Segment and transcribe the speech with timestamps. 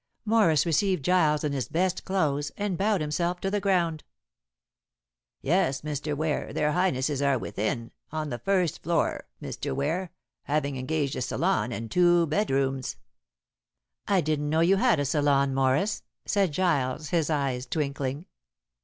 [0.25, 4.03] Morris received Giles in his best clothes, and bowed himself to the ground.
[5.43, 6.17] "Yes, Mr.
[6.17, 9.75] Ware, their Highnesses are within on the first floor, Mr.
[9.75, 10.11] Ware,
[10.45, 12.95] having engaged a salon and two bedrooms."
[14.07, 18.25] "I didn't know you had a salon, Morris!" said Giles, his eyes twinkling.